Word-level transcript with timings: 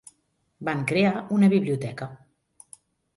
Van 0.69 0.79
crear 0.91 1.11
una 1.37 1.49
biblioteca. 1.53 2.07